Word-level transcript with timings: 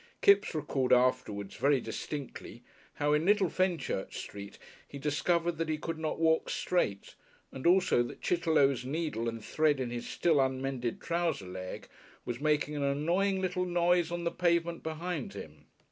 Kipps 0.23 0.55
recalled 0.55 0.91
afterwards 0.91 1.57
very 1.57 1.79
distinctly 1.79 2.63
how 2.95 3.13
in 3.13 3.23
Little 3.23 3.49
Fenchurch 3.51 4.15
Street 4.17 4.57
he 4.87 4.97
discovered 4.97 5.59
that 5.59 5.69
he 5.69 5.77
could 5.77 5.99
not 5.99 6.17
walk 6.19 6.49
straight 6.49 7.13
and 7.51 7.67
also 7.67 8.01
that 8.01 8.19
Chitterlow's 8.19 8.83
needle 8.83 9.29
and 9.29 9.45
thread 9.45 9.79
in 9.79 9.91
his 9.91 10.09
still 10.09 10.41
unmended 10.41 11.01
trouser 11.01 11.45
leg 11.45 11.87
was 12.25 12.41
making 12.41 12.75
an 12.75 12.81
annoying 12.83 13.41
little 13.43 13.65
noise 13.67 14.09
on 14.11 14.23
the 14.23 14.31
pavement 14.31 14.81
behind 14.81 15.33
him. 15.35 15.67